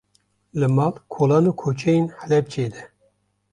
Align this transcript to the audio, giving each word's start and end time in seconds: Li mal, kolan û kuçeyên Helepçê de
Li 0.59 0.69
mal, 0.75 0.93
kolan 1.15 1.45
û 1.51 1.53
kuçeyên 1.61 2.05
Helepçê 2.19 2.65
de 2.73 2.83